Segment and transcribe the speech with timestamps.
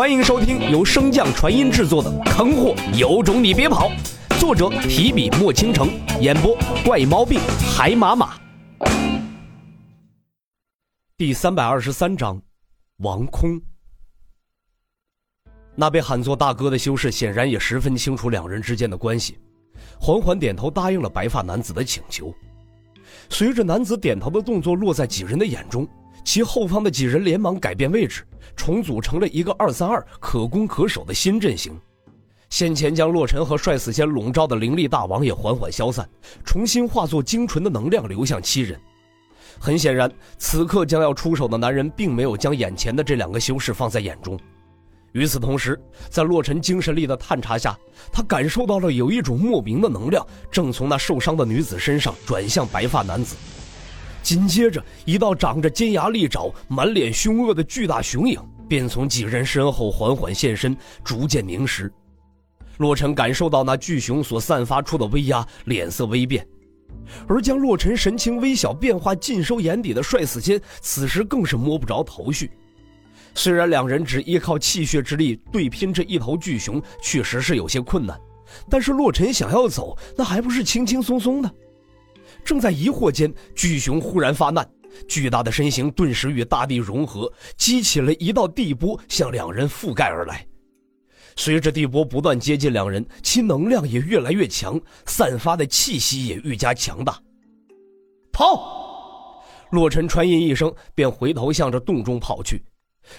[0.00, 3.90] 欢迎收听由升降传音制作的《坑货有种你别跑》，
[4.40, 5.90] 作者提笔墨倾城，
[6.22, 7.38] 演播怪毛病
[7.76, 8.40] 海马马。
[11.18, 12.40] 第三百二十三章，
[13.00, 13.60] 王空。
[15.74, 19.38] 那被喊作大哥的修士显然也十分清楚两人之间的关系，
[20.00, 22.34] 缓缓点头答应了白发男子的请求。
[23.28, 25.86] 随着男子点头的动作落在几人的眼中。
[26.24, 28.26] 其后方的几人连忙改变位置，
[28.56, 31.78] 重组成了一个二三二可攻可守的新阵型。
[32.48, 36.08] 先前将洛尘和帅死仙笼罩的灵力大王也缓缓消散，
[36.44, 38.78] 重新化作精纯的能量流向七人。
[39.58, 44.38] 很显然，此刻将要出手的男人并没有将眼前的这两个修士放在眼中。
[45.12, 47.76] 与此同时，在洛尘精神力的探查下，
[48.12, 53.36] 他感受到了有一种莫名的能量正从那受伤的女子身上转向白发男子。
[54.22, 61.92] 紧接着，一道长着尖牙利爪、满脸凶恶的巨大熊影便从几人身后缓缓现身，逐渐凝实。
[62.78, 66.46] 洛尘感受到那巨熊所散发出的威压，脸色微变。
[67.26, 72.50] 而将洛尘神情微小变化尽收眼底的帅死仙，此时更是摸不着头绪。
[73.34, 78.18] 虽然两人只依靠气血之力对拼这一头巨熊，确实是有些困难，
[78.68, 81.50] 但是洛尘想要走，那还不是轻轻松松的。
[82.44, 84.68] 正在疑惑间，巨熊忽然发难，
[85.08, 90.46] 巨大的身形顿时与大地融合，激起了一道地波向两人覆盖而来。
[91.36, 97.18] 随着地波不断接近两人，其能量也越来越强，散发的气息也愈加强大。
[98.32, 99.42] 跑！
[99.70, 102.64] 洛尘传音一声，便回头向着洞中跑去。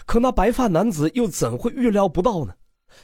[0.06, 2.54] 可那白发男子又怎会预料不到呢？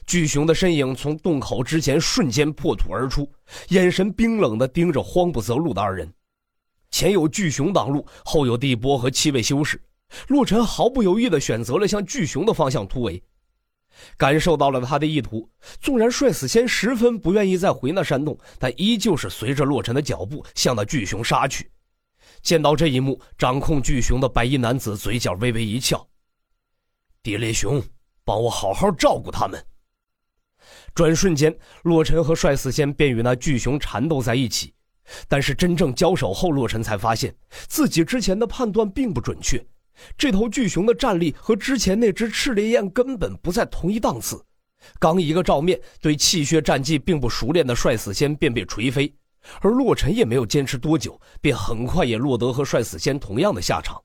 [0.05, 3.29] 巨熊的身影从洞口之前瞬间破土而出，
[3.69, 6.13] 眼神冰冷地盯着慌不择路的二人。
[6.89, 9.81] 前有巨熊挡路，后有地波和七位修士，
[10.27, 13.21] 洛尘毫不犹豫地选择了向巨熊的方向突围。
[14.15, 15.49] 感受到了他的意图，
[15.81, 21.69] 纵然帅死仙十分不愿意再回那山洞，但依旧是随着洛尘的脚步向那巨熊杀去。
[22.41, 26.07] 见到这一幕，掌控巨熊的白衣男子嘴角微微一翘
[27.23, 27.83] ：“地雷熊，
[28.23, 29.61] 帮我好好照顾他们。”
[30.93, 34.73] 转瞬间，洛尘和帅死仙便与那巨熊缠斗在一起。
[35.27, 37.33] 但是真正交手后，洛尘才发现
[37.67, 39.65] 自己之前的判断并不准确。
[40.17, 44.43] 这头巨熊的战力和之前那只赤烈焰根本不在同一档次。
[44.99, 49.11] 刚一个照面，对气血战技并不熟练的帅死仙便被锤飞，
[49.61, 53.99] 而洛尘也没有坚持多久，便很快也落得和帅死仙同样的下场。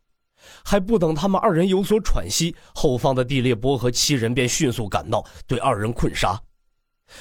[0.64, 6.40] 还不等他们二人有所喘息，后方的地裂波和七人便迅速赶到，对二人困杀。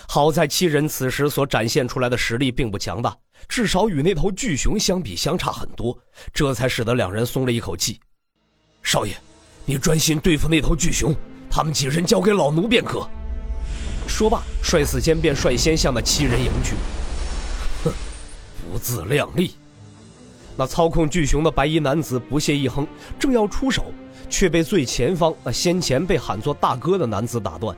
[0.07, 3.15] 好在七人此时所展现出来的实力并不强大，
[3.47, 5.97] 至少与那头巨熊相比相差很多，
[6.33, 7.99] 这才使得两人松了一口气。
[8.83, 9.15] 少爷，
[9.65, 11.15] 你专心对付那头巨熊，
[11.49, 13.07] 他们几人交给老奴便可。
[14.07, 16.75] 说罢，帅死仙便率先向那七人迎去。
[17.83, 17.93] 哼，
[18.71, 19.55] 不自量力！
[20.57, 22.85] 那操控巨熊的白衣男子不屑一哼，
[23.17, 23.93] 正要出手，
[24.29, 27.75] 却被最前方那先前被喊作大哥的男子打断。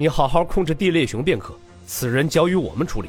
[0.00, 3.08] 你好好控制地裂熊便可，此人交于我们处理。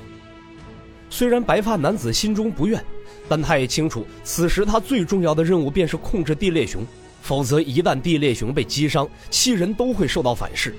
[1.07, 2.83] 虽然白发男子心中不愿，
[3.27, 6.83] 但他也清楚，此时他最重要的任务便是控制地裂熊，
[7.21, 10.73] 否则一旦地裂熊被击伤，七人都会受到反噬。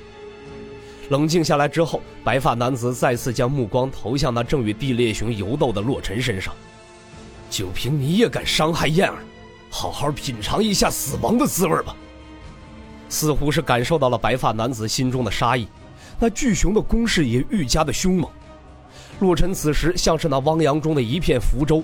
[1.10, 6.52] 冷静下来之后，白发男子再次将目光投向那正与地裂熊游斗的洛尘身上。
[7.48, 9.18] 就凭你也敢伤害燕儿，
[9.70, 11.94] 好好品尝一下死亡的滋味吧。
[13.08, 15.68] 似乎是感受到了白发男子心中的杀意。
[16.20, 18.30] 那巨熊的攻势也愈加的凶猛，
[19.20, 21.82] 洛尘此时像是那汪洋中的一片浮舟，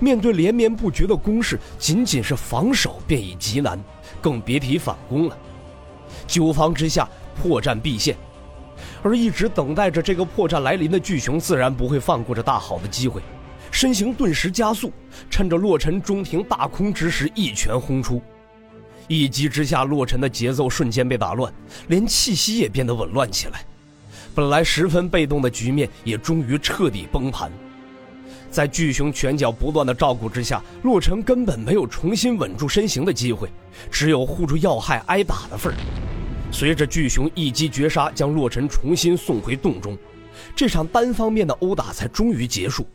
[0.00, 3.78] 面对连绵不绝的攻势，仅仅是防守便已极难，
[4.20, 5.38] 更别提反攻了。
[6.26, 7.08] 九方之下，
[7.40, 8.16] 破绽必现，
[9.04, 13.22] 而一直等待着这个破绽来临的巨熊，自然不会放过这大好的机会，
[13.70, 14.92] 身形顿时加速，
[15.30, 18.20] 趁着洛尘中庭大空之时，一拳轰出。
[19.06, 21.54] 一击之下，洛尘的节奏瞬间被打乱，
[21.86, 23.64] 连气息也变得紊乱起来。
[24.36, 27.50] 本来十分被动的局面也终于彻底崩盘，
[28.50, 33.50] 在巨熊拳脚不断的照顾之下，洛尘根本没有重新稳住身形的机会，
[33.90, 35.76] 只有护住要害挨打的份儿。
[36.52, 39.96] 随着巨熊一击绝杀，将洛尘重新送回洞中，
[40.54, 42.86] 这场单方面的殴打才终于结束。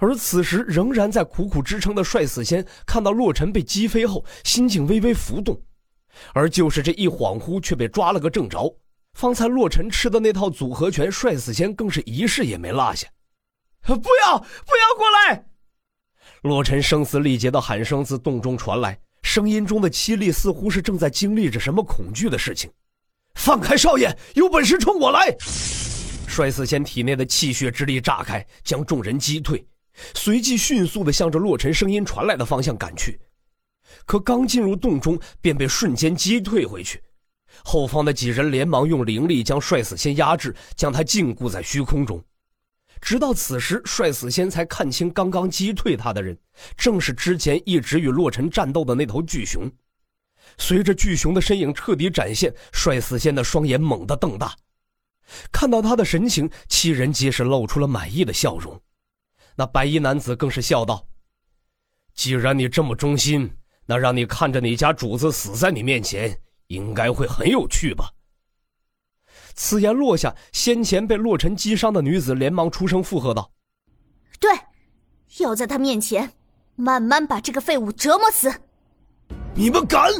[0.00, 5.56] 而此时仍然在苦苦支撑的帅死仙看到洛尘被击飞后，心境微微浮动，
[6.32, 8.74] 而就是这一恍惚，却被抓了个正着。
[9.18, 13.08] 方才洛尘吃的那套组合拳，帅死仙更是一式也没落下。
[13.84, 15.44] 不要，不要过来！
[16.42, 22.70] 洛尘声嘶力竭的喊声自洞中传来，声音中的凄厉似乎是正在经历着什么恐惧的事情。
[23.34, 25.34] 放开少爷，有本事冲我来！
[26.28, 29.66] 帅死仙体内的气血之力炸开，将众人击退，
[30.14, 33.18] 随即迅速的向着洛尘声音传来的方向赶去。
[34.06, 37.02] 可刚进入洞中，便被瞬间击退回去。
[37.64, 42.22] 后方的几人连忙用灵力将帅死仙压制，将他禁锢在虚空中。
[43.00, 46.36] 直到此时，帅死仙才看清刚刚击退他的人，
[46.76, 49.70] 正是之前一直与洛尘战斗的那头巨熊。
[50.56, 54.56] 随着巨熊的身影彻底展现，帅死仙的双眼猛地瞪大，
[55.52, 58.80] 看到他的神情，七人皆是露出了满意的笑容。
[59.54, 61.06] 那白衣男子更是笑道
[62.14, 63.48] ：“既然你这么忠心，
[63.86, 68.10] 那让你看着你家主子死在你面前，应该会很有趣吧。”
[69.54, 73.50] 此言落下，先前被洛尘击伤的女子连忙出声附和道
[74.38, 74.50] ：“对，
[75.38, 76.32] 要在他面前
[76.76, 78.52] 慢慢把这个废物折磨死。”
[79.54, 80.12] 你们敢！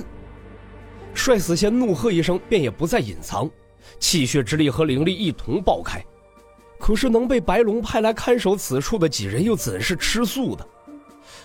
[1.15, 3.49] 帅死仙怒喝一声，便也不再隐藏，
[4.00, 6.05] 气血之力和灵力一同爆开。
[6.81, 10.67] 可是能被白龙派来看守此处的几人，又怎是吃素的？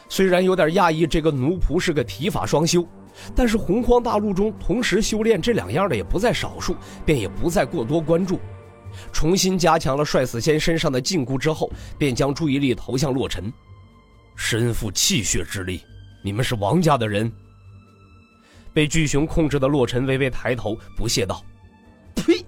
[0.10, 2.88] 虽然有点讶异，这个奴仆是个体法双修。
[3.36, 6.76] 但是洪荒大陆中同时修炼这两样的也不在少数，
[7.06, 8.40] 便也不再过多关注。
[9.12, 13.52] 重新加强了帅死仙身上的禁锢之后，便将注意力投向洛尘。
[14.36, 15.82] 身负气血之力，
[16.24, 17.32] 你们是王家的人？
[18.74, 21.44] 被巨熊控制的洛尘微微抬头，不屑道
[22.16, 22.44] ：“呸！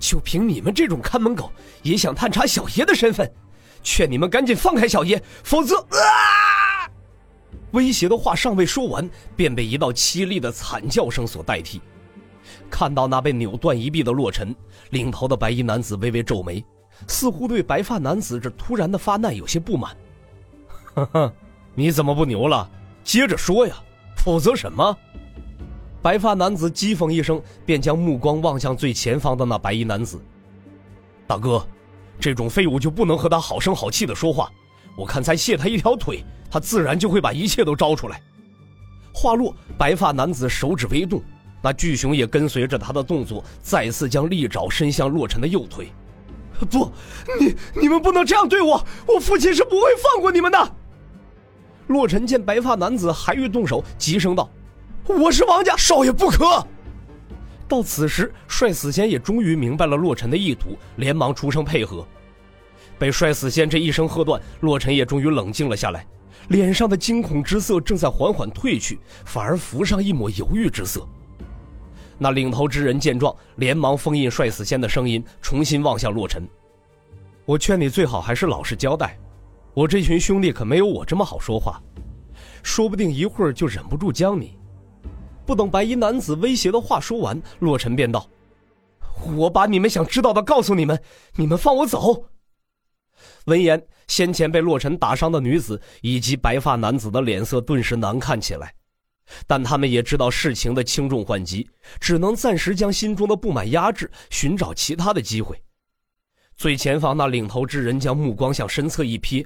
[0.00, 1.52] 就凭你们这种看门狗，
[1.82, 3.32] 也想探查小爷的身份？
[3.84, 6.41] 劝你们赶紧放开小爷，否则……”啊！
[7.72, 11.80] 威胁的话尚未说完，便被一道凄厉的惨叫声所代替。
[12.70, 14.54] 看到那被扭断一臂的洛尘，
[14.90, 16.64] 领头的白衣男子微微皱眉，
[17.06, 19.96] 似乎对白发男子这突然的发难有些不满。
[20.94, 21.32] 呵呵，
[21.74, 22.68] 你怎么不牛了？
[23.04, 23.76] 接着说呀，
[24.16, 24.96] 否则什么？
[26.02, 30.20] 白发男子讥讽一声，便将目光望向最前方的那白衣男子。
[31.26, 31.64] 大哥，
[32.18, 34.50] 这种废物就不能和他好声好气的说话？
[34.96, 36.24] 我看再卸他一条腿。
[36.50, 38.20] 他自然就会把一切都招出来。
[39.14, 41.22] 话落，白发男子手指微动，
[41.62, 45.90] 那巨熊也跟随着他的动作，再次将利爪伸向洛尘的右腿。
[46.70, 46.92] 不，
[47.40, 48.86] 你你们不能这样对我！
[49.06, 50.72] 我父亲是不会放过你们的。
[51.86, 54.50] 洛尘见白发男子还欲动手，急声道
[55.08, 56.66] ：“我是王家少爷，不可！”
[57.66, 62.06] 到此时，帅死仙也终于明白了洛尘的意图，连忙出声配合。
[63.02, 66.06] 被帅死仙这一声喝断，洛尘也终于冷静了下来。
[66.50, 71.04] 脸上的惊恐之色正在缓缓褪去，反而浮上一抹犹豫之色。
[72.16, 76.48] 那领头之人见状，连忙封印帅死仙的声音，重新望向洛尘
[77.44, 79.18] ：“我劝你最好还是老实交代，
[79.74, 81.82] 我这群兄弟可没有我这么好说话，
[82.62, 84.56] 说不定一会儿就忍不住将你……”
[85.44, 88.28] 不等白衣男子威胁的话说完，洛尘便道
[89.36, 90.96] ：“我把你们想知道的告诉你们，
[91.34, 92.26] 你们放我走。”
[93.46, 98.74] 闻言，先前被洛尘打伤的女子以及白发男子的脸色顿时难看起来，
[99.46, 101.68] 但他们也知道事情的轻重缓急，
[102.00, 105.62] 只能暂时将心中的不满压制，寻找其他的机会。
[106.56, 109.44] 最前方那领头之人将目光向身侧一瞥，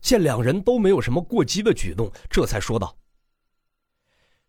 [0.00, 2.96] 见两人都没有什么过激的举动，这才说道：“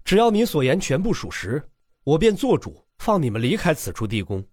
[0.06, 1.62] 只要你所言全部属实，
[2.04, 4.46] 我便做主放你们离开此处地宫。”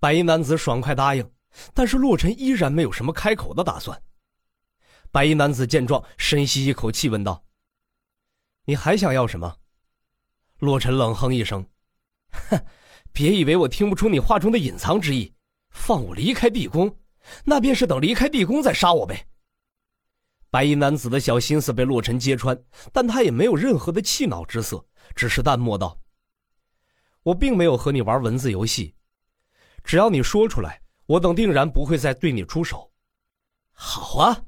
[0.00, 1.30] 白衣男子爽快答应。
[1.74, 4.02] 但是洛尘依然没有什么开口的打算。
[5.10, 7.44] 白衣男子见状，深吸一口气，问道
[8.64, 9.56] ：“你还想要什么？”
[10.58, 11.66] 洛尘冷哼一声
[12.48, 12.64] ：“哼，
[13.12, 15.34] 别以为我听不出你话中的隐藏之意。
[15.70, 16.98] 放我离开地宫，
[17.44, 19.26] 那便是等离开地宫再杀我呗。”
[20.50, 22.58] 白衣男子的小心思被洛尘揭穿，
[22.92, 25.98] 但他也没有任何的气恼之色，只是淡漠道
[27.24, 28.94] ：“我并没有和你玩文字游戏，
[29.82, 30.80] 只要你说出来。”
[31.12, 32.90] 我等定然不会再对你出手。
[33.72, 34.42] 好啊，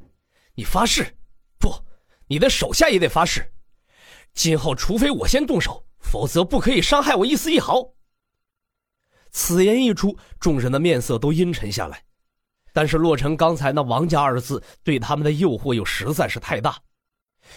[0.54, 1.14] 你发誓？
[1.58, 1.70] 不，
[2.26, 3.52] 你的手下也得发誓。
[4.32, 7.86] 今后除非我先动手，否则不可以伤害我一丝一毫。
[9.30, 12.02] 此言一出，众人的面色都阴沉下来。
[12.72, 16.80] 但是洛尘刚才那“王家”二字对他们的诱惑又实在是太大。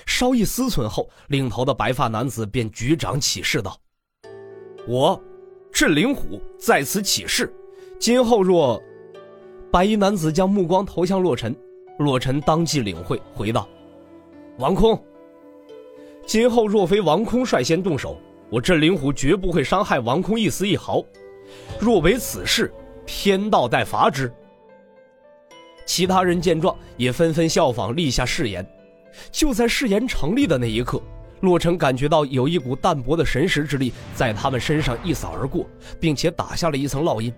[0.05, 3.79] 稍一思忖后，领头的白发男子便举掌起誓道
[4.85, 5.21] ：“我，
[5.71, 7.53] 镇灵虎在此起誓。”
[7.99, 8.79] 今后若，
[9.77, 11.55] 白衣男子将目光投向洛尘，
[11.99, 13.69] 洛尘当即领会，回道
[14.57, 14.99] ：“王空，
[16.25, 18.17] 今后若非王空率先动手，
[18.49, 21.05] 我镇灵虎绝不会伤害王空一丝一毫。
[21.79, 22.73] 若为此事，
[23.05, 24.33] 天道待罚之。”
[25.85, 28.67] 其他人见状，也纷纷效仿，立下誓言。
[29.31, 30.99] 就在誓言成立的那一刻，
[31.41, 35.67] 洛尘感觉到有一股淡薄的神识之力在他们身上一扫而过，
[35.99, 37.31] 并且打下了一层烙印。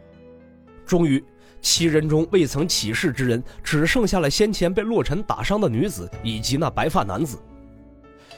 [0.86, 1.22] 终于，
[1.61, 7.37] 七人中未曾起誓之人只剩下了先前被洛尘打伤的女子以及那白发男子。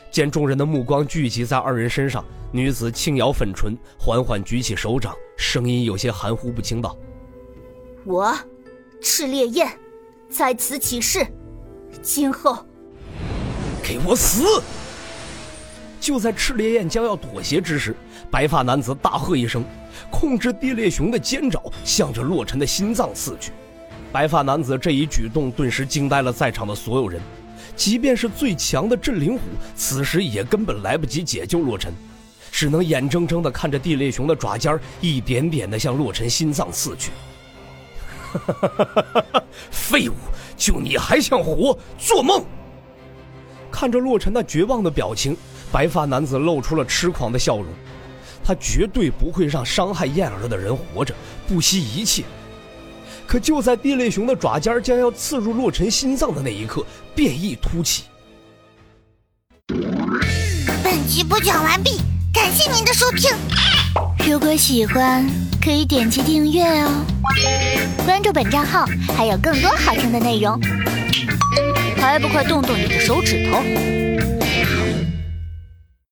[0.09, 6.97] 见众人的目光聚集在二人身上，女子轻咬粉唇，缓缓举起手掌，声音有些含糊不清道
[8.03, 8.35] ：“我，
[9.01, 9.71] 赤烈焰，
[10.29, 11.25] 在此起誓，
[12.01, 12.65] 今后，
[13.81, 14.61] 给我死！”
[16.01, 17.95] 就在赤烈焰将要妥协之时，
[18.29, 19.63] 白发男子大喝一声，
[20.09, 23.51] 控制地裂熊的尖爪向着洛尘的心脏刺去。
[24.11, 27.21] 白发男子这一举动顿时惊呆了在场的所有人，
[27.75, 29.41] 即便是最强的镇灵虎，
[29.75, 31.93] 此时也根本来不及解救洛尘，
[32.51, 37.11] 只能眼睁睁地看着地裂熊的爪尖一点点地向洛尘心脏刺去。
[39.69, 40.13] 废物，
[40.57, 41.77] 就你还想活？
[41.97, 42.43] 做梦！
[43.71, 45.35] 看着洛尘那绝望的表情。
[45.71, 47.67] 白发男子露出了痴狂的笑容，
[48.43, 51.13] 他绝对不会让伤害燕儿的人活着，
[51.47, 52.23] 不惜一切。
[53.27, 58.03] 可就在地雷熊的爪尖将要刺入洛尘心脏的那一刻，变异突起。
[60.83, 62.01] 本集播讲完毕，
[62.33, 63.31] 感谢您的收听。
[64.27, 65.25] 如果喜欢，
[65.63, 67.05] 可以点击订阅哦，
[68.05, 70.59] 关注本账号还有更多好听的内容。
[71.97, 73.61] 还不快动动你的手指头！